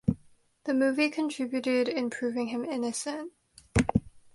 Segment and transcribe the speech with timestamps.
[0.63, 3.33] The movie contributed in proving him innocent.